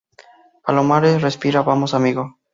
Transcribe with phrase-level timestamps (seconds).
[0.65, 1.65] palomares, respira.
[1.69, 2.23] vamos, amigo.